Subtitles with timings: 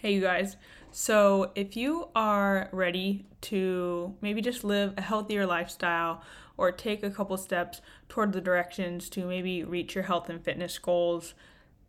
[0.00, 0.56] Hey, you guys.
[0.90, 6.22] So, if you are ready to maybe just live a healthier lifestyle
[6.56, 10.78] or take a couple steps toward the directions to maybe reach your health and fitness
[10.78, 11.34] goals,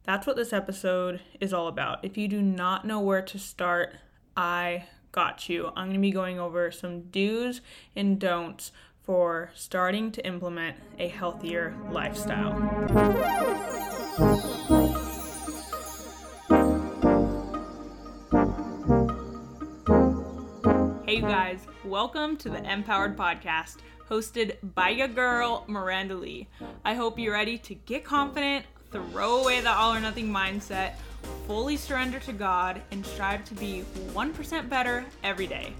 [0.04, 2.04] that's what this episode is all about.
[2.04, 3.96] If you do not know where to start,
[4.36, 5.68] I got you.
[5.68, 7.62] I'm going to be going over some do's
[7.96, 8.74] and don'ts
[9.04, 12.60] for starting to implement a healthier lifestyle.
[21.22, 23.78] You guys, welcome to the Empowered Podcast,
[24.10, 26.48] hosted by your girl, Miranda Lee.
[26.84, 30.94] I hope you're ready to get confident, throw away the all or nothing mindset,
[31.46, 35.74] fully surrender to God, and strive to be 1% better every day.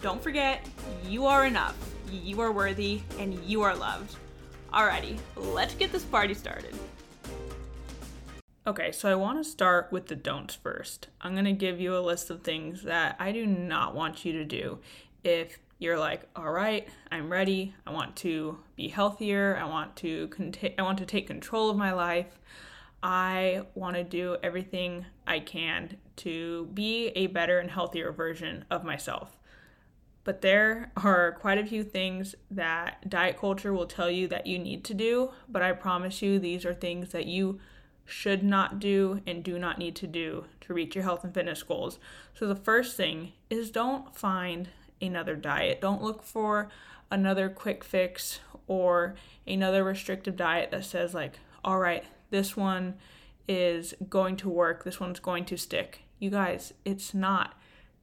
[0.00, 0.66] Don't forget,
[1.06, 1.76] you are enough,
[2.10, 4.16] you are worthy, and you are loved.
[4.72, 6.74] Alrighty, let's get this party started.
[8.70, 11.08] Okay, so I want to start with the don'ts first.
[11.20, 14.32] I'm going to give you a list of things that I do not want you
[14.34, 14.78] to do
[15.24, 17.74] if you're like, "All right, I'm ready.
[17.84, 19.58] I want to be healthier.
[19.60, 22.38] I want to cont- I want to take control of my life.
[23.02, 28.84] I want to do everything I can to be a better and healthier version of
[28.84, 29.36] myself."
[30.22, 34.60] But there are quite a few things that diet culture will tell you that you
[34.60, 37.58] need to do, but I promise you these are things that you
[38.10, 41.62] should not do and do not need to do to reach your health and fitness
[41.62, 41.98] goals.
[42.34, 44.68] So, the first thing is don't find
[45.00, 45.80] another diet.
[45.80, 46.68] Don't look for
[47.10, 49.14] another quick fix or
[49.46, 52.94] another restrictive diet that says, like, all right, this one
[53.48, 56.02] is going to work, this one's going to stick.
[56.18, 57.54] You guys, it's not.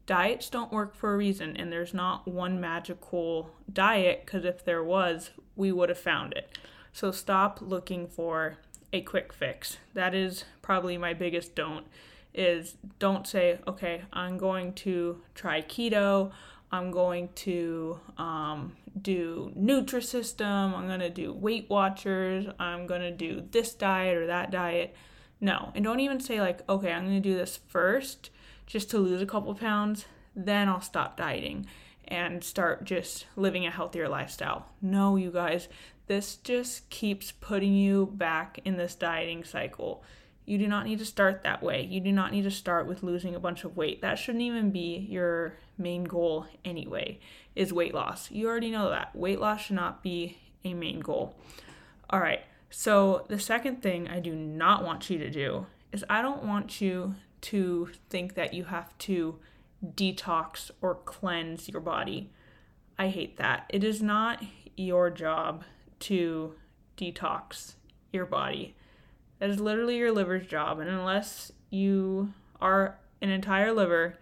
[0.05, 4.83] Diets don't work for a reason, and there's not one magical diet because if there
[4.83, 6.58] was, we would have found it.
[6.94, 8.58] So, stop looking for
[8.93, 9.77] a quick fix.
[9.93, 11.85] That is probably my biggest don't
[12.33, 16.31] is don't say, okay, I'm going to try keto,
[16.71, 23.11] I'm going to um, do Nutrisystem, I'm going to do Weight Watchers, I'm going to
[23.11, 24.95] do this diet or that diet.
[25.42, 28.30] No, and don't even say like, okay, I'm going to do this first
[28.67, 30.05] just to lose a couple pounds,
[30.36, 31.65] then I'll stop dieting
[32.08, 34.67] and start just living a healthier lifestyle.
[34.81, 35.67] No, you guys,
[36.07, 40.03] this just keeps putting you back in this dieting cycle.
[40.45, 41.83] You do not need to start that way.
[41.83, 44.01] You do not need to start with losing a bunch of weight.
[44.01, 47.19] That shouldn't even be your main goal anyway,
[47.55, 48.31] is weight loss.
[48.31, 49.13] You already know that.
[49.15, 51.35] Weight loss should not be a main goal.
[52.09, 52.41] All right.
[52.69, 56.81] So, the second thing I do not want you to do is I don't want
[56.81, 59.39] you to think that you have to
[59.85, 62.29] detox or cleanse your body.
[62.97, 63.65] I hate that.
[63.69, 64.43] It is not
[64.75, 65.63] your job
[66.02, 66.53] to
[66.97, 67.75] detox
[68.11, 68.75] your body.
[69.39, 70.80] That is literally your liver's job.
[70.80, 74.17] And unless you are an entire liver,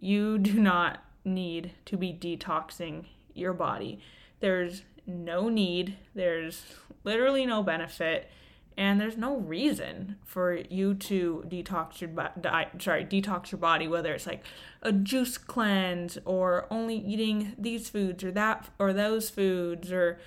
[0.00, 3.98] you do not need to be detoxing your body.
[4.40, 6.64] There's no need, there's
[7.04, 8.30] literally no benefit,
[8.78, 12.66] and there's no reason for you to detox your body.
[12.78, 14.44] sorry, detox your body whether it's like
[14.82, 20.18] a juice cleanse or only eating these foods or that or those foods or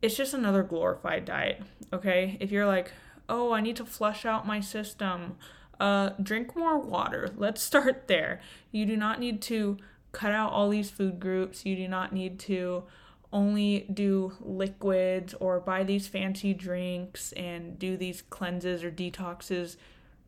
[0.00, 2.36] it's just another glorified diet, okay?
[2.40, 2.92] If you're like,
[3.28, 5.36] oh, I need to flush out my system,
[5.80, 7.30] uh, drink more water.
[7.36, 8.40] Let's start there.
[8.70, 9.76] You do not need to
[10.12, 11.66] cut out all these food groups.
[11.66, 12.84] You do not need to
[13.32, 19.76] only do liquids or buy these fancy drinks and do these cleanses or detoxes.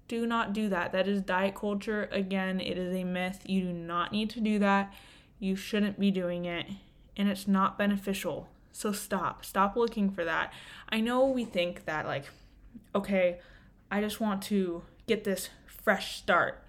[0.07, 0.93] Do not do that.
[0.93, 2.09] That is diet culture.
[2.13, 3.43] Again, it is a myth.
[3.47, 4.93] You do not need to do that.
[5.39, 6.67] You shouldn't be doing it,
[7.17, 8.49] and it's not beneficial.
[8.73, 9.45] So stop.
[9.45, 10.53] Stop looking for that.
[10.89, 12.27] I know we think that, like,
[12.95, 13.41] okay,
[13.91, 16.63] I just want to get this fresh start,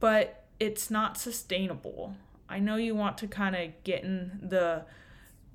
[0.00, 2.14] but it's not sustainable.
[2.48, 4.84] I know you want to kind of get in the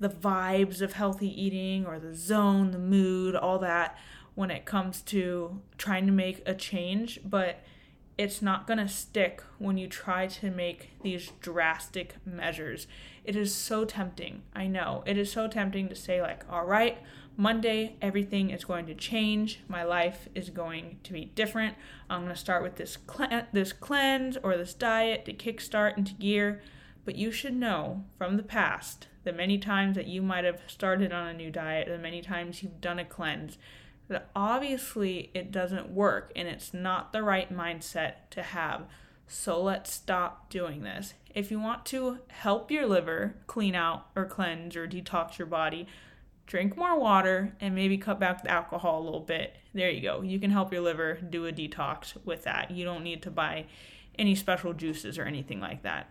[0.00, 3.96] the vibes of healthy eating or the zone, the mood, all that
[4.34, 7.60] when it comes to trying to make a change, but
[8.16, 12.86] it's not going to stick when you try to make these drastic measures.
[13.24, 14.42] It is so tempting.
[14.54, 15.02] I know.
[15.06, 16.98] It is so tempting to say, like, all right,
[17.36, 19.60] Monday, everything is going to change.
[19.66, 21.74] My life is going to be different.
[22.08, 26.14] I'm going to start with this, cle- this cleanse or this diet to kickstart into
[26.14, 26.62] gear.
[27.04, 31.12] But you should know from the past the many times that you might have started
[31.12, 33.58] on a new diet, the many times you've done a cleanse,
[34.08, 38.82] that obviously it doesn't work and it's not the right mindset to have.
[39.26, 41.14] So let's stop doing this.
[41.34, 45.86] If you want to help your liver clean out or cleanse or detox your body,
[46.46, 49.56] drink more water and maybe cut back the alcohol a little bit.
[49.72, 50.20] There you go.
[50.20, 52.70] You can help your liver do a detox with that.
[52.70, 53.66] You don't need to buy
[54.18, 56.10] any special juices or anything like that.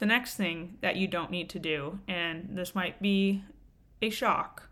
[0.00, 3.44] The next thing that you don't need to do, and this might be
[4.02, 4.68] a shock,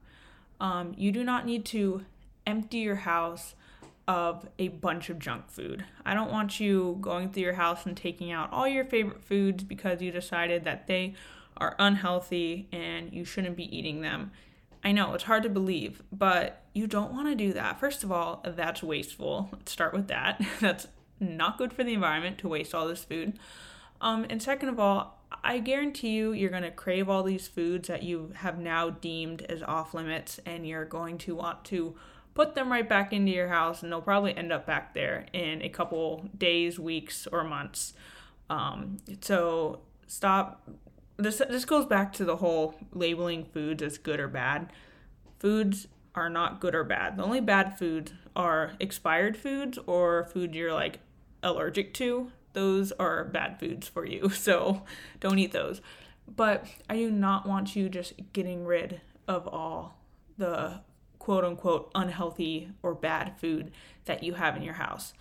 [0.60, 2.04] um, you do not need to
[2.46, 3.54] empty your house
[4.08, 5.84] of a bunch of junk food.
[6.04, 9.62] I don't want you going through your house and taking out all your favorite foods
[9.62, 11.14] because you decided that they
[11.56, 14.32] are unhealthy and you shouldn't be eating them.
[14.84, 17.78] I know it's hard to believe, but you don't want to do that.
[17.78, 19.48] First of all, that's wasteful.
[19.52, 20.44] Let's start with that.
[20.60, 20.88] that's
[21.20, 23.38] not good for the environment to waste all this food.
[24.00, 27.86] Um, and second of all, I guarantee you, you're going to crave all these foods
[27.88, 31.94] that you have now deemed as off limits, and you're going to want to
[32.34, 35.62] put them right back into your house, and they'll probably end up back there in
[35.62, 37.94] a couple days, weeks, or months.
[38.50, 40.68] Um, so stop.
[41.16, 44.72] This this goes back to the whole labeling foods as good or bad.
[45.38, 47.16] Foods are not good or bad.
[47.16, 51.00] The only bad foods are expired foods or food you're like
[51.42, 54.30] allergic to those are bad foods for you.
[54.42, 54.82] So
[55.20, 55.80] don't eat those.
[56.26, 59.98] But I do not want you just getting rid of all
[60.36, 60.80] the
[61.22, 63.70] quote unquote unhealthy or bad food
[64.04, 65.14] that you have in your house.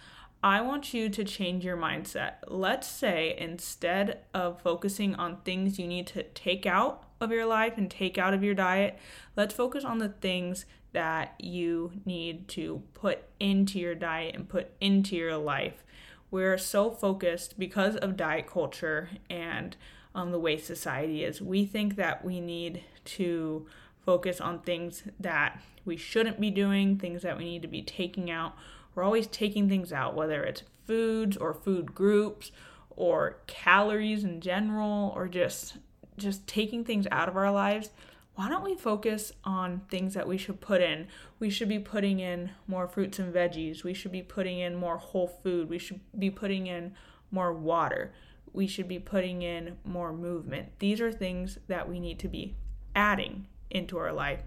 [0.43, 2.35] I want you to change your mindset.
[2.47, 7.73] Let's say instead of focusing on things you need to take out of your life
[7.77, 8.97] and take out of your diet,
[9.35, 14.71] let's focus on the things that you need to put into your diet and put
[14.81, 15.83] into your life
[16.31, 19.75] we're so focused because of diet culture and
[20.15, 21.41] um, the way society is.
[21.41, 23.67] We think that we need to
[24.05, 28.29] focus on things that we shouldn't be doing, things that we need to be taking
[28.29, 28.53] out.
[28.93, 32.51] We're always taking things out, whether it's foods or food groups
[32.89, 35.77] or calories in general or just
[36.17, 37.89] just taking things out of our lives
[38.35, 41.07] why don't we focus on things that we should put in?
[41.39, 43.83] We should be putting in more fruits and veggies.
[43.83, 45.69] We should be putting in more whole food.
[45.69, 46.95] We should be putting in
[47.29, 48.13] more water.
[48.53, 50.79] We should be putting in more movement.
[50.79, 52.55] These are things that we need to be
[52.95, 54.41] adding into our life,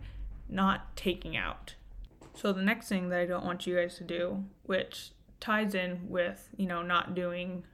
[0.48, 1.74] not taking out.
[2.34, 6.08] So, the next thing that I don't want you guys to do, which ties in
[6.08, 7.64] with, you know, not doing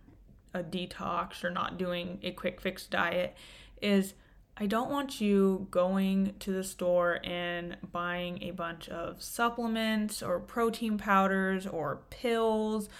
[0.52, 3.36] a detox or not doing a quick fix diet,
[3.80, 4.14] is
[4.56, 10.38] I don't want you going to the store and buying a bunch of supplements or
[10.38, 12.90] protein powders or pills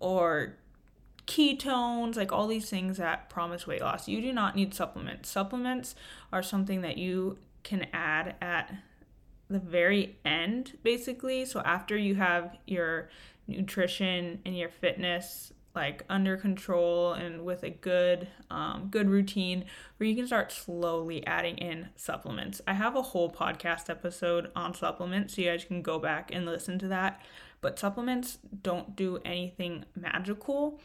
[0.00, 0.56] or
[1.26, 4.08] ketones, like all these things that promise weight loss.
[4.08, 5.28] You do not need supplements.
[5.28, 5.94] Supplements
[6.32, 8.72] are something that you can add at
[9.48, 11.44] the very end, basically.
[11.44, 13.10] So after you have your
[13.46, 19.64] nutrition and your fitness like under control and with a good um, good routine
[19.96, 22.60] where you can start slowly adding in supplements.
[22.66, 26.44] I have a whole podcast episode on supplements so you guys can go back and
[26.44, 27.22] listen to that.
[27.62, 30.80] But supplements don't do anything magical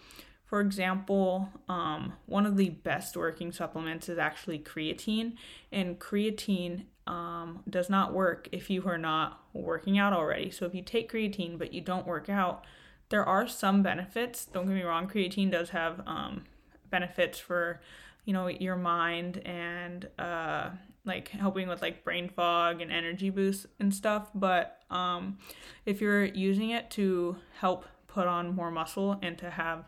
[0.48, 5.34] for example um, one of the best working supplements is actually creatine
[5.72, 10.74] and creatine um, does not work if you are not working out already so if
[10.74, 12.66] you take creatine but you don't work out
[13.10, 14.46] there are some benefits.
[14.46, 16.44] Don't get me wrong, creatine does have um,
[16.90, 17.82] benefits for,
[18.26, 20.70] you know, your mind and uh,
[21.06, 24.30] like helping with like brain fog and energy boosts and stuff.
[24.36, 25.38] But um,
[25.86, 29.86] if you're using it to help put on more muscle and to have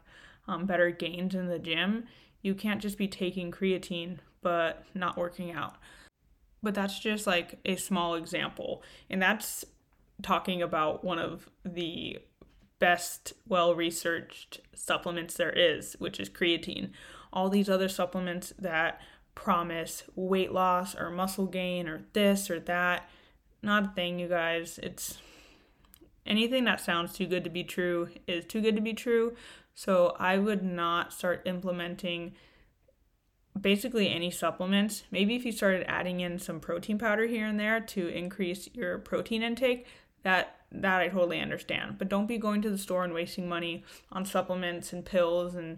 [0.50, 2.06] um, better gains in the gym,
[2.42, 5.76] you can't just be taking creatine but not working out.
[6.64, 8.82] But that's just like a small example.
[9.10, 9.64] And that's
[10.22, 12.20] talking about one of the
[12.80, 16.92] best well researched supplements there is, which is creatine.
[17.32, 19.00] All these other supplements that
[19.36, 23.08] promise weight loss or muscle gain or this or that,
[23.62, 24.80] not a thing, you guys.
[24.82, 25.20] It's
[26.26, 29.36] anything that sounds too good to be true is too good to be true.
[29.80, 32.34] So I would not start implementing
[33.58, 35.04] basically any supplements.
[35.10, 38.98] Maybe if you started adding in some protein powder here and there to increase your
[38.98, 39.88] protein intake,
[40.24, 41.98] that that I totally understand.
[41.98, 45.78] But don't be going to the store and wasting money on supplements and pills and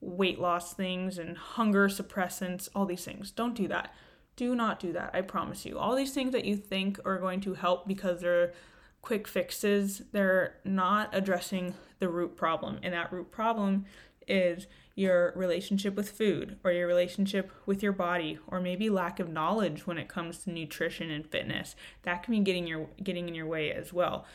[0.00, 3.30] weight loss things and hunger suppressants, all these things.
[3.32, 3.92] Don't do that.
[4.34, 5.10] Do not do that.
[5.12, 5.78] I promise you.
[5.78, 8.54] All these things that you think are going to help because they're
[9.02, 12.80] quick fixes, they're not addressing the root problem.
[12.82, 13.86] And that root problem
[14.26, 14.66] is
[14.96, 19.86] your relationship with food or your relationship with your body or maybe lack of knowledge
[19.86, 23.46] when it comes to nutrition and fitness that can be getting your getting in your
[23.46, 24.26] way as well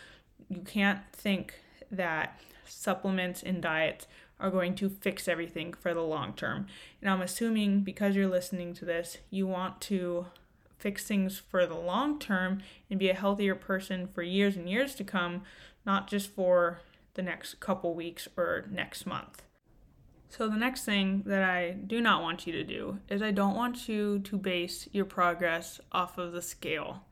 [0.50, 1.54] you can't think
[1.92, 4.08] that supplements and diets
[4.40, 6.66] are going to fix everything for the long term
[7.02, 10.26] and i'm assuming because you're listening to this you want to
[10.80, 14.96] fix things for the long term and be a healthier person for years and years
[14.96, 15.44] to come
[15.86, 16.80] not just for
[17.18, 19.42] the next couple weeks or next month
[20.30, 23.56] So, the next thing that I do not want you to do is I don't
[23.56, 27.04] want you to base your progress off of the scale.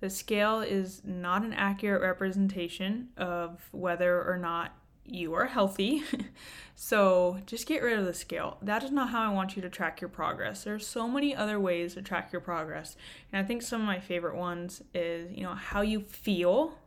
[0.00, 6.02] The scale is not an accurate representation of whether or not you are healthy.
[6.74, 8.56] so just get rid of the scale.
[8.62, 10.64] That is not how I want you to track your progress.
[10.64, 12.96] There's so many other ways to track your progress.
[13.32, 16.78] And I think some of my favorite ones is, you know, how you feel,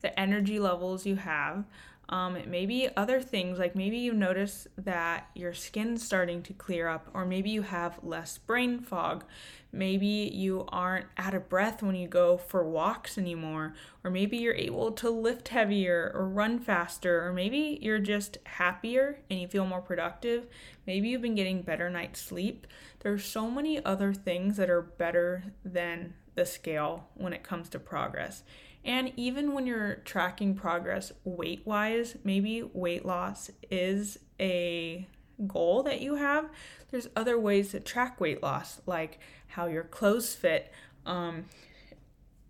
[0.00, 1.64] the energy levels you have,
[2.10, 6.54] um, it may be other things, like maybe you notice that your skin's starting to
[6.54, 9.24] clear up, or maybe you have less brain fog.
[9.72, 14.54] Maybe you aren't out of breath when you go for walks anymore, or maybe you're
[14.54, 19.66] able to lift heavier or run faster, or maybe you're just happier and you feel
[19.66, 20.46] more productive.
[20.86, 22.66] Maybe you've been getting better night's sleep.
[23.00, 27.78] There's so many other things that are better than the scale when it comes to
[27.78, 28.44] progress.
[28.84, 35.06] And even when you're tracking progress weight wise, maybe weight loss is a
[35.46, 36.48] goal that you have.
[36.90, 39.18] There's other ways to track weight loss, like
[39.48, 40.72] how your clothes fit,
[41.06, 41.44] um,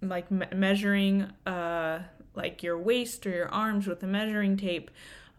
[0.01, 2.01] like me- measuring uh,
[2.35, 4.91] like your waist or your arms with a measuring tape,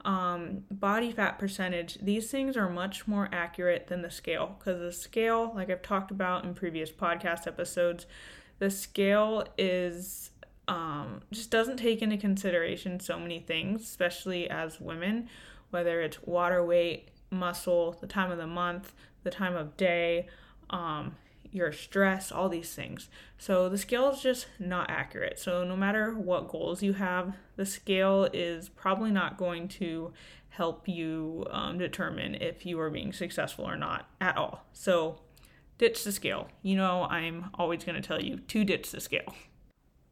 [0.06, 1.98] um, body fat percentage.
[2.02, 6.12] These things are much more accurate than the scale because the scale, like I've talked
[6.12, 8.06] about in previous podcast episodes,
[8.60, 10.32] the scale is
[10.70, 15.28] um, just doesn't take into consideration so many things, especially as women,
[15.72, 20.28] whether it's water weight, muscle, the time of the month, the time of day,
[20.70, 21.16] um,
[21.52, 23.10] your stress, all these things.
[23.40, 25.40] So the scale is just not accurate.
[25.40, 30.14] So no matter what goals you have, the scale is probably not going to
[30.50, 34.66] help you um, determine if you are being successful or not at all.
[34.74, 35.22] So
[35.80, 36.50] ditch the scale.
[36.62, 39.34] You know, I'm always going to tell you to ditch the scale.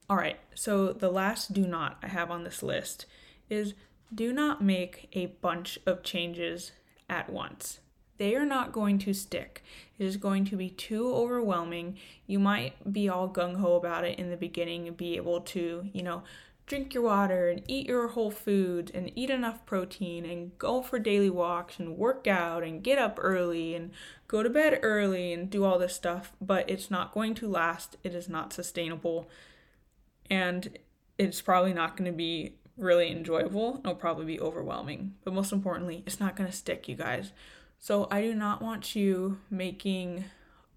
[0.09, 3.05] All right, so the last do not I have on this list
[3.49, 3.73] is
[4.13, 6.71] do not make a bunch of changes
[7.09, 7.79] at once.
[8.17, 9.63] They are not going to stick.
[9.99, 11.97] It is going to be too overwhelming.
[12.25, 15.89] You might be all gung ho about it in the beginning and be able to,
[15.91, 16.23] you know,
[16.65, 20.99] drink your water and eat your whole foods and eat enough protein and go for
[20.99, 23.91] daily walks and work out and get up early and
[24.29, 27.97] go to bed early and do all this stuff, but it's not going to last.
[28.03, 29.29] It is not sustainable
[30.29, 30.77] and
[31.17, 33.81] it's probably not going to be really enjoyable.
[33.83, 35.15] It'll probably be overwhelming.
[35.23, 37.31] But most importantly, it's not going to stick, you guys.
[37.79, 40.25] So I do not want you making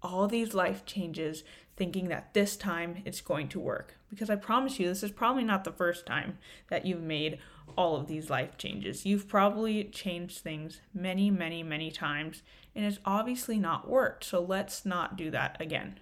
[0.01, 1.43] all these life changes
[1.77, 3.95] thinking that this time it's going to work.
[4.09, 6.37] Because I promise you, this is probably not the first time
[6.69, 7.39] that you've made
[7.77, 9.05] all of these life changes.
[9.05, 12.43] You've probably changed things many, many, many times,
[12.75, 14.25] and it's obviously not worked.
[14.25, 15.99] So let's not do that again.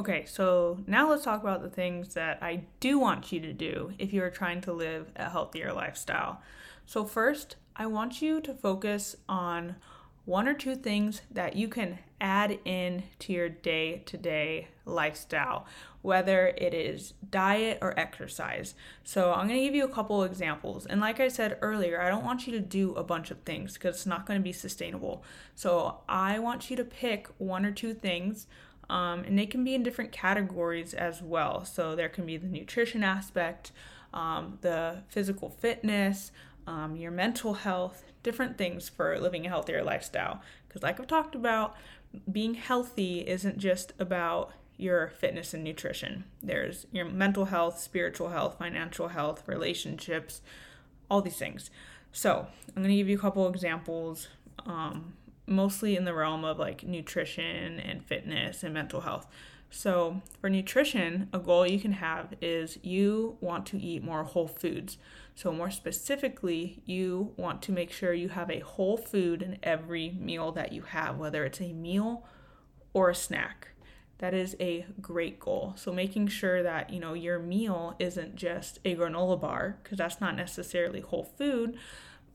[0.00, 3.92] Okay, so now let's talk about the things that I do want you to do
[3.98, 6.40] if you are trying to live a healthier lifestyle.
[6.86, 9.76] So, first, I want you to focus on
[10.24, 15.66] one or two things that you can add in to your day to day lifestyle,
[16.00, 18.74] whether it is diet or exercise.
[19.04, 20.86] So, I'm going to give you a couple examples.
[20.86, 23.74] And like I said earlier, I don't want you to do a bunch of things
[23.74, 25.22] because it's not going to be sustainable.
[25.54, 28.46] So, I want you to pick one or two things
[28.90, 31.64] um, and they can be in different categories as well.
[31.64, 33.70] So there can be the nutrition aspect,
[34.12, 36.32] um, the physical fitness,
[36.66, 40.42] um, your mental health, different things for living a healthier lifestyle.
[40.66, 41.76] Because, like I've talked about,
[42.30, 46.24] being healthy isn't just about your fitness and nutrition.
[46.42, 50.40] There's your mental health, spiritual health, financial health, relationships,
[51.08, 51.70] all these things.
[52.10, 54.26] So, I'm going to give you a couple examples
[54.66, 55.14] um,
[55.50, 59.26] mostly in the realm of like nutrition and fitness and mental health.
[59.70, 64.48] So, for nutrition, a goal you can have is you want to eat more whole
[64.48, 64.98] foods.
[65.36, 70.10] So, more specifically, you want to make sure you have a whole food in every
[70.10, 72.26] meal that you have, whether it's a meal
[72.92, 73.68] or a snack.
[74.18, 75.74] That is a great goal.
[75.76, 80.20] So, making sure that, you know, your meal isn't just a granola bar because that's
[80.20, 81.78] not necessarily whole food,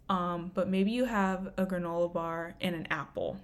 [0.10, 3.40] um, but maybe you have a granola bar and an apple.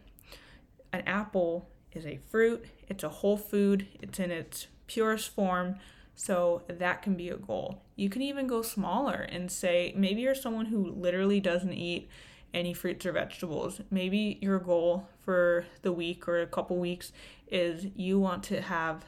[0.94, 5.76] An apple is a fruit, it's a whole food, it's in its purest form.
[6.14, 7.82] So that can be a goal.
[7.96, 12.10] You can even go smaller and say maybe you're someone who literally doesn't eat
[12.54, 13.82] any fruits or vegetables.
[13.90, 17.12] Maybe your goal for the week or a couple weeks
[17.50, 19.06] is you want to have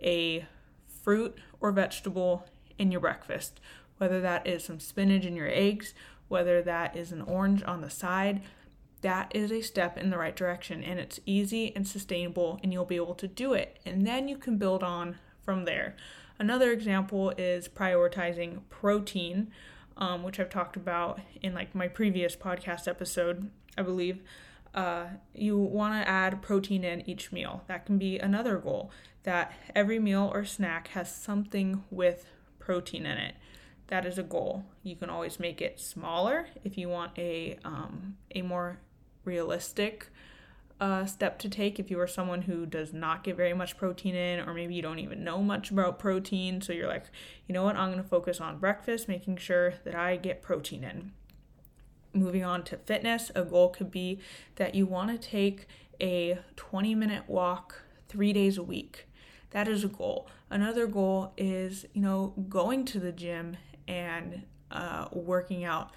[0.00, 0.46] a
[1.02, 2.46] fruit or vegetable
[2.78, 3.60] in your breakfast,
[3.98, 5.94] whether that is some spinach in your eggs
[6.32, 8.40] whether that is an orange on the side,
[9.02, 12.86] that is a step in the right direction and it's easy and sustainable and you'll
[12.86, 13.78] be able to do it.
[13.84, 15.94] And then you can build on from there.
[16.38, 19.50] Another example is prioritizing protein,
[19.98, 23.50] um, which I've talked about in like my previous podcast episode.
[23.76, 24.22] I believe.
[24.74, 27.62] Uh, you want to add protein in each meal.
[27.66, 28.90] That can be another goal.
[29.24, 32.24] That every meal or snack has something with
[32.58, 33.34] protein in it.
[33.92, 34.64] That is a goal.
[34.82, 38.78] You can always make it smaller if you want a um, a more
[39.26, 40.08] realistic
[40.80, 44.14] uh, step to take if you are someone who does not get very much protein
[44.14, 46.62] in, or maybe you don't even know much about protein.
[46.62, 47.04] So you're like,
[47.46, 50.84] you know what, I'm going to focus on breakfast, making sure that I get protein
[50.84, 51.12] in.
[52.14, 54.20] Moving on to fitness, a goal could be
[54.56, 55.66] that you want to take
[56.00, 59.06] a 20 minute walk three days a week.
[59.50, 60.28] That is a goal.
[60.48, 63.58] Another goal is, you know, going to the gym
[63.88, 65.90] and uh, working out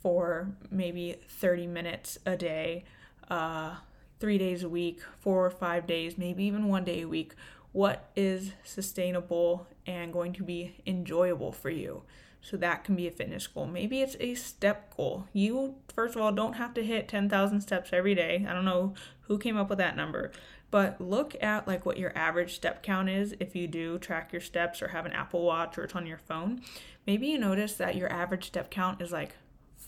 [0.00, 2.84] for maybe 30 minutes a day.
[3.28, 3.76] Uh,
[4.18, 7.34] three days a week, four or five days, maybe even one day a week,
[7.72, 12.02] what is sustainable and going to be enjoyable for you.
[12.40, 13.66] So that can be a fitness goal.
[13.66, 15.26] Maybe it's a step goal.
[15.32, 18.46] You, first of all, don't have to hit 10,000 steps every day.
[18.48, 20.30] I don't know who came up with that number,
[20.70, 24.40] but look at like what your average step count is if you do track your
[24.40, 26.60] steps or have an Apple Watch or it's on your phone.
[27.06, 29.36] Maybe you notice that your average step count is like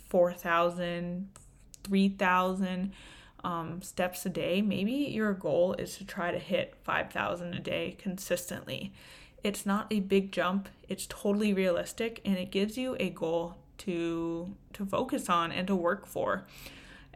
[0.08, 1.28] 4,000,
[1.84, 2.92] 3,000
[3.44, 7.96] um, steps a day, maybe your goal is to try to hit 5,000 a day
[7.98, 8.92] consistently.
[9.44, 14.54] It's not a big jump, it's totally realistic, and it gives you a goal to,
[14.72, 16.46] to focus on and to work for.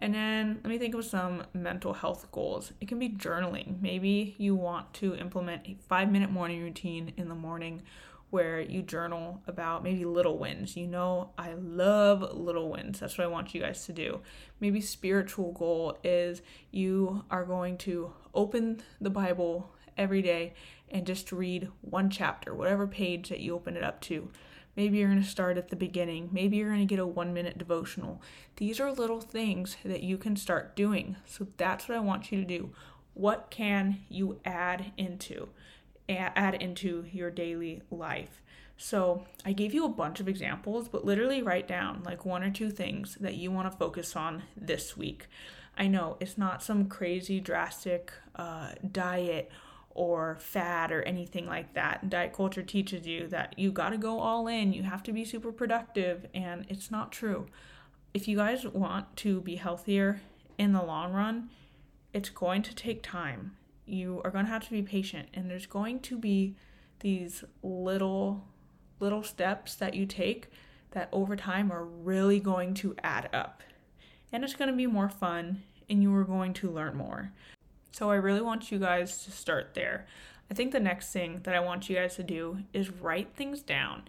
[0.03, 2.73] And then let me think of some mental health goals.
[2.81, 3.81] It can be journaling.
[3.81, 7.83] Maybe you want to implement a five minute morning routine in the morning
[8.31, 10.77] where you journal about maybe little wins.
[10.77, 12.99] You know, I love little wins.
[12.99, 14.23] That's what I want you guys to do.
[14.59, 16.43] Maybe spiritual goal is
[16.73, 20.55] you are going to open the Bible every day
[20.91, 24.33] and just read one chapter, whatever page that you open it up to.
[24.77, 26.31] Maybe you're going to start at the beginning.
[26.33, 28.23] Maybe you're going to get a one minute devotional.
[28.57, 31.17] These are little things that you can start doing.
[31.27, 32.71] So that's what I want you to do.
[33.15, 35.49] What can you add into?
[36.09, 38.43] add into your daily life.
[38.77, 42.51] So, I gave you a bunch of examples, but literally write down like one or
[42.51, 45.27] two things that you want to focus on this week.
[45.77, 49.51] I know it's not some crazy drastic uh, diet
[49.95, 52.09] or fad or anything like that.
[52.09, 55.25] Diet culture teaches you that you got to go all in, you have to be
[55.25, 57.47] super productive, and it's not true.
[58.15, 60.21] If you guys want to be healthier
[60.59, 61.51] in the long run,
[62.13, 65.67] it's going to take time you are going to have to be patient and there's
[65.67, 66.57] going to be
[67.01, 68.45] these little
[69.01, 70.47] little steps that you take
[70.93, 73.63] that over time are really going to add up
[74.33, 77.33] and it's going to be more fun and you are going to learn more
[77.93, 80.07] so i really want you guys to start there
[80.51, 83.63] i think the next thing that i want you guys to do is write things
[83.63, 84.03] down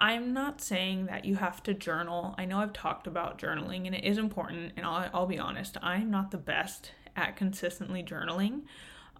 [0.00, 2.36] I'm not saying that you have to journal.
[2.38, 5.76] I know I've talked about journaling and it is important, and I'll, I'll be honest,
[5.82, 8.60] I'm not the best at consistently journaling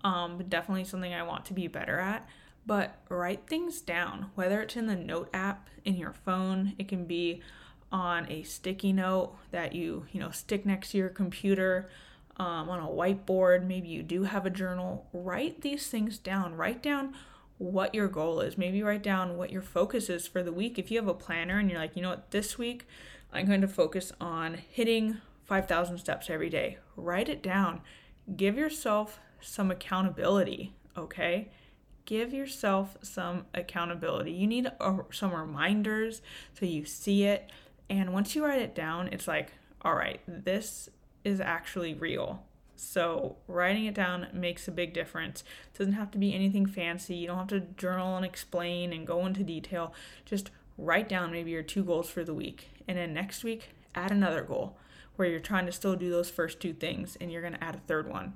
[0.04, 2.26] um, but definitely something I want to be better at.
[2.66, 7.06] But write things down, whether it's in the note app in your phone, it can
[7.06, 7.40] be
[7.90, 11.88] on a sticky note that you you know stick next to your computer
[12.38, 13.66] um, on a whiteboard.
[13.66, 15.06] Maybe you do have a journal.
[15.12, 16.54] Write these things down.
[16.54, 17.14] Write down
[17.58, 18.56] what your goal is.
[18.56, 20.78] Maybe write down what your focus is for the week.
[20.78, 22.30] If you have a planner and you're like you know what?
[22.30, 22.86] This week
[23.32, 26.78] i'm going to focus on hitting 5000 steps every day.
[26.96, 27.80] Write it down.
[28.36, 31.48] Give yourself some accountability, okay?
[32.04, 34.32] Give yourself some accountability.
[34.32, 36.20] You need a, some reminders
[36.58, 37.50] so you see it.
[37.88, 40.90] And once you write it down, it's like, all right, this
[41.24, 42.44] is actually real.
[42.76, 45.42] So, writing it down makes a big difference.
[45.74, 47.16] It doesn't have to be anything fancy.
[47.16, 49.92] You don't have to journal and explain and go into detail.
[50.24, 52.70] Just write down maybe your two goals for the week.
[52.86, 54.76] And then next week, add another goal
[55.16, 57.74] where you're trying to still do those first two things and you're going to add
[57.74, 58.34] a third one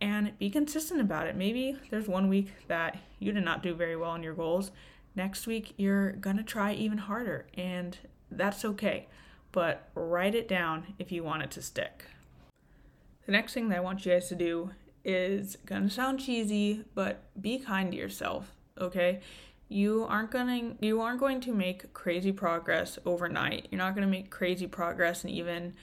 [0.00, 1.36] and be consistent about it.
[1.36, 4.70] Maybe there's one week that you did not do very well on your goals.
[5.14, 7.96] Next week, you're going to try even harder, and
[8.30, 9.06] that's okay.
[9.54, 12.06] But write it down if you want it to stick.
[13.24, 14.72] The next thing that I want you guys to do
[15.04, 19.20] is to sound cheesy, but be kind to yourself, okay?
[19.68, 23.68] You aren't to you aren't going to make crazy progress overnight.
[23.70, 25.74] You're not to make crazy progress in even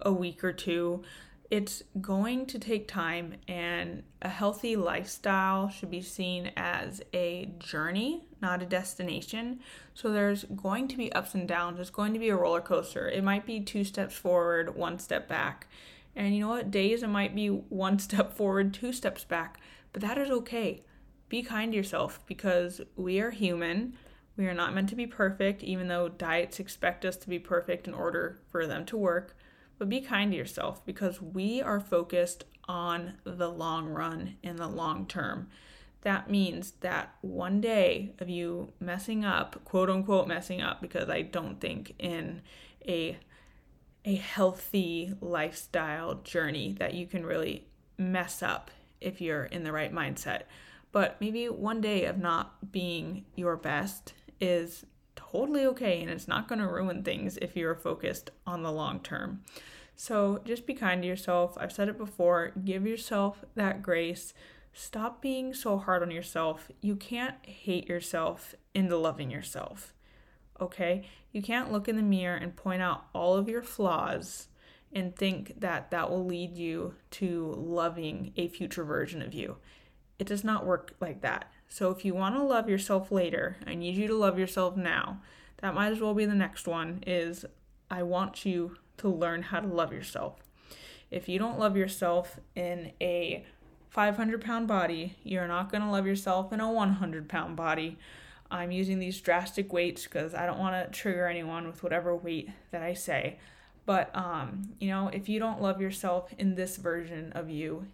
[0.00, 1.02] a week or two
[1.50, 8.24] it's going to take time, and a healthy lifestyle should be seen as a journey,
[8.42, 9.60] not a destination.
[9.94, 11.78] So there's going to be ups and downs.
[11.78, 13.08] It's going to be a roller coaster.
[13.08, 15.68] It might be two steps forward, one step back.
[16.16, 16.70] And you know what?
[16.70, 19.60] Days it might be one step forward, two steps back,
[19.92, 20.82] but that is okay.
[21.28, 23.94] Be kind to yourself because we are human.
[24.36, 27.86] We are not meant to be perfect, even though diets expect us to be perfect
[27.86, 29.36] in order for them to work
[29.78, 34.68] but be kind to yourself because we are focused on the long run in the
[34.68, 35.48] long term.
[36.02, 41.22] That means that one day of you messing up, quote unquote messing up, because I
[41.22, 42.42] don't think in
[42.86, 43.18] a
[44.04, 47.66] a healthy lifestyle journey that you can really
[47.98, 50.42] mess up if you're in the right mindset.
[50.92, 54.86] But maybe one day of not being your best is
[55.30, 59.00] totally okay and it's not going to ruin things if you're focused on the long
[59.00, 59.42] term.
[59.94, 61.56] So just be kind to yourself.
[61.58, 64.34] I've said it before give yourself that grace.
[64.72, 66.70] Stop being so hard on yourself.
[66.82, 69.94] You can't hate yourself into loving yourself.
[70.60, 71.08] Okay?
[71.32, 74.48] You can't look in the mirror and point out all of your flaws
[74.92, 79.56] and think that that will lead you to loving a future version of you.
[80.18, 81.50] It does not work like that.
[81.68, 85.20] So if you want to love yourself later, I need you to love yourself now.
[85.58, 87.44] That might as well be the next one is
[87.90, 90.36] I want you to learn how to love yourself.
[91.10, 93.44] If you don't love yourself in a
[93.90, 97.98] 500 pound body, you're not going to love yourself in a 100 pound body.
[98.50, 102.50] I'm using these drastic weights because I don't want to trigger anyone with whatever weight
[102.70, 103.38] that I say.
[103.86, 107.86] But, um, you know, if you don't love yourself in this version of you,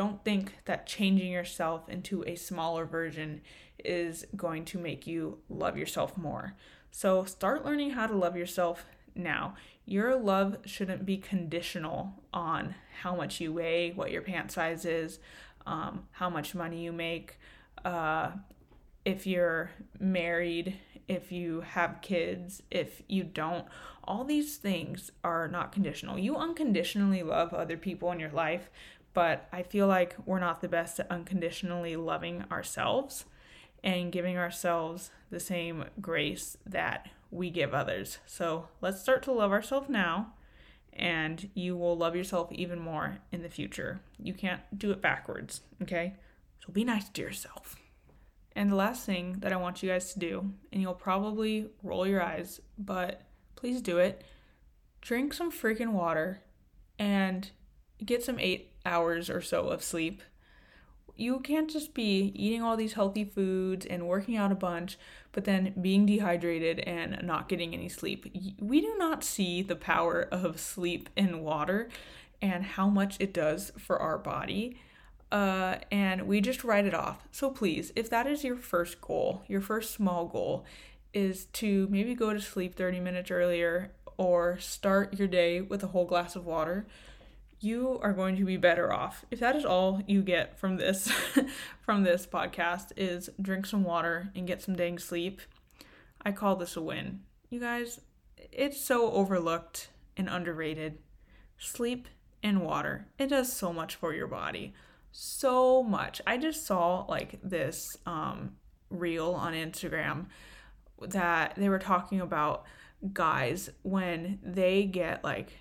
[0.00, 3.42] don't think that changing yourself into a smaller version
[3.84, 6.54] is going to make you love yourself more.
[6.90, 9.56] So start learning how to love yourself now.
[9.84, 15.18] Your love shouldn't be conditional on how much you weigh, what your pant size is,
[15.66, 17.38] um, how much money you make,
[17.84, 18.30] uh,
[19.04, 23.66] if you're married, if you have kids, if you don't.
[24.04, 26.18] All these things are not conditional.
[26.18, 28.70] You unconditionally love other people in your life,
[29.12, 33.24] but I feel like we're not the best at unconditionally loving ourselves
[33.82, 38.18] and giving ourselves the same grace that we give others.
[38.26, 40.34] So let's start to love ourselves now,
[40.92, 44.00] and you will love yourself even more in the future.
[44.18, 46.16] You can't do it backwards, okay?
[46.64, 47.76] So be nice to yourself.
[48.56, 52.06] And the last thing that I want you guys to do, and you'll probably roll
[52.06, 53.22] your eyes, but
[53.54, 54.24] please do it
[55.00, 56.42] drink some freaking water
[56.98, 57.50] and
[58.04, 60.22] get some eight hours or so of sleep.
[61.16, 64.98] You can't just be eating all these healthy foods and working out a bunch,
[65.32, 68.26] but then being dehydrated and not getting any sleep.
[68.58, 71.90] We do not see the power of sleep and water
[72.40, 74.80] and how much it does for our body.
[75.30, 77.28] Uh, and we just write it off.
[77.30, 80.64] So please, if that is your first goal, your first small goal,
[81.12, 85.88] is to maybe go to sleep 30 minutes earlier or start your day with a
[85.88, 86.86] whole glass of water
[87.60, 89.24] you are going to be better off.
[89.30, 91.12] If that is all you get from this
[91.82, 95.40] from this podcast is drink some water and get some dang sleep,
[96.22, 97.20] I call this a win.
[97.50, 98.00] You guys,
[98.36, 100.98] it's so overlooked and underrated.
[101.58, 102.08] Sleep
[102.42, 103.06] and water.
[103.18, 104.72] It does so much for your body.
[105.12, 106.22] So much.
[106.26, 108.52] I just saw like this um
[108.88, 110.26] reel on Instagram
[111.00, 112.64] that they were talking about
[113.12, 115.52] guys when they get like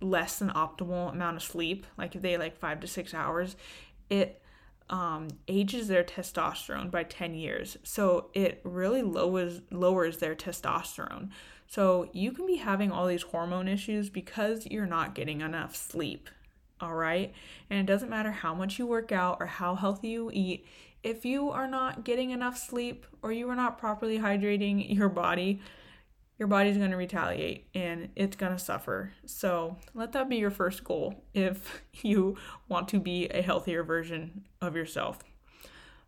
[0.00, 3.56] less than optimal amount of sleep, like if they like five to six hours,
[4.10, 4.42] it
[4.90, 7.78] um, ages their testosterone by 10 years.
[7.82, 11.30] So it really lowers lowers their testosterone.
[11.66, 16.28] So you can be having all these hormone issues because you're not getting enough sleep.
[16.80, 17.32] All right?
[17.70, 20.66] And it doesn't matter how much you work out or how healthy you eat.
[21.02, 25.60] If you are not getting enough sleep or you are not properly hydrating your body,
[26.42, 29.12] your body's going to retaliate and it's going to suffer.
[29.26, 32.36] So let that be your first goal if you
[32.68, 35.20] want to be a healthier version of yourself.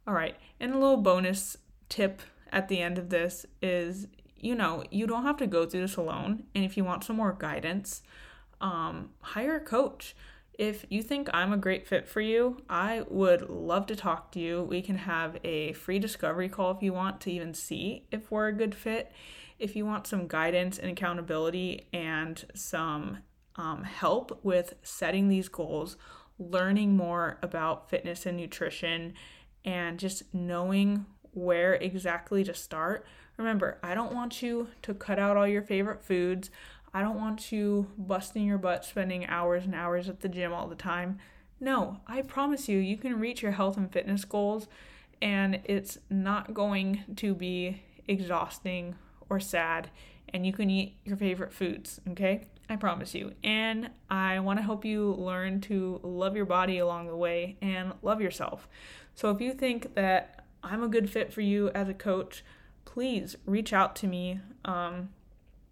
[0.09, 1.57] All right, and a little bonus
[1.88, 2.20] tip
[2.51, 5.97] at the end of this is you know, you don't have to go through this
[5.97, 6.42] alone.
[6.53, 8.03] And if you want some more guidance,
[8.61, 10.16] um, hire a coach.
[10.59, 14.40] If you think I'm a great fit for you, I would love to talk to
[14.40, 14.62] you.
[14.62, 18.49] We can have a free discovery call if you want to even see if we're
[18.49, 19.12] a good fit
[19.59, 23.19] if you want some guidance and accountability and some
[23.57, 25.97] um, help with setting these goals,
[26.38, 29.14] learning more about fitness and nutrition,
[29.64, 33.07] and just knowing where exactly to start.
[33.37, 36.51] Remember, I don't want you to cut out all your favorite foods.
[36.93, 40.69] I don't want you busting your butt spending hours and hours at the gym all
[40.69, 41.19] the time.
[41.61, 44.69] No, I promise you, you can reach your health and fitness goals,
[45.23, 48.97] and it's not going to be exhausting
[49.29, 49.91] or sad,
[50.33, 52.47] and you can eat your favorite foods, okay?
[52.69, 53.33] I promise you.
[53.43, 57.93] And I want to help you learn to love your body along the way and
[58.03, 58.69] love yourself.
[59.15, 62.43] So if you think that I'm a good fit for you as a coach,
[62.85, 64.41] please reach out to me.
[64.65, 65.11] Um,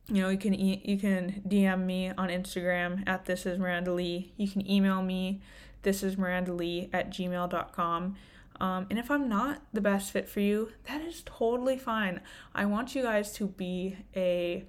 [0.08, 3.92] you know, you can e- you can DM me on Instagram at this is Miranda
[3.92, 4.32] Lee.
[4.36, 5.40] You can email me
[5.82, 8.16] this is Miranda Lee at gmail.com.
[8.62, 12.20] Um, and if I'm not the best fit for you, that is totally fine.
[12.54, 14.64] I want you guys to be a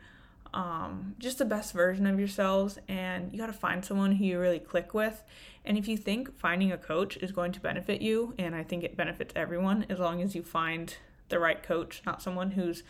[0.52, 4.40] um, just the best version of yourselves, and you got to find someone who you
[4.40, 5.24] really click with.
[5.64, 8.84] And if you think finding a coach is going to benefit you, and I think
[8.84, 10.96] it benefits everyone as long as you find
[11.30, 12.84] the right coach, not someone who's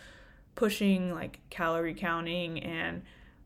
[0.56, 3.02] pushing like calorie counting and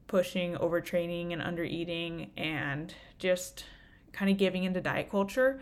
[0.08, 3.65] pushing overtraining and under eating and just
[4.12, 5.60] kind of giving into diet culture.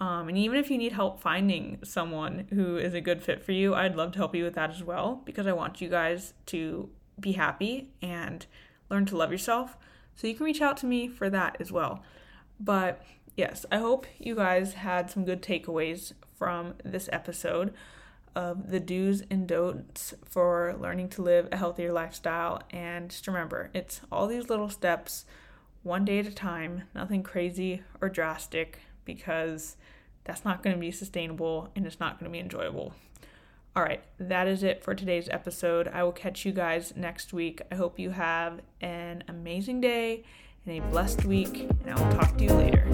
[0.00, 3.52] Um, and even if you need help finding someone who is a good fit for
[3.52, 6.34] you, I'd love to help you with that as well because I want you guys
[6.46, 8.46] to be happy and
[8.90, 9.76] learn to love yourself.
[10.14, 12.02] So you can reach out to me for that as well.
[12.60, 13.02] But
[13.36, 17.74] yes, I hope you guys had some good takeaways from this episode
[18.36, 22.62] of the do's and don'ts for learning to live a healthier lifestyle.
[22.70, 25.24] And just remember, it's all these little steps,
[25.82, 29.76] one day at a time, nothing crazy or drastic, because
[30.24, 32.92] that's not going to be sustainable and it's not going to be enjoyable.
[33.74, 35.88] All right, that is it for today's episode.
[35.88, 37.62] I will catch you guys next week.
[37.72, 40.24] I hope you have an amazing day
[40.66, 42.84] and a blessed week, and I will talk to you later.